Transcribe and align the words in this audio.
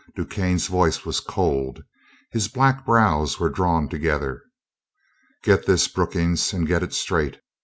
DuQuesne's 0.17 0.65
voice 0.65 1.05
was 1.05 1.19
cold, 1.19 1.83
his 2.31 2.47
black 2.47 2.87
brows 2.87 3.39
were 3.39 3.51
drawn 3.51 3.87
together. 3.87 4.41
"Get 5.43 5.67
this, 5.67 5.87
Brookings, 5.87 6.53
and 6.53 6.65
get 6.65 6.81
it 6.81 6.91
straight. 6.95 7.39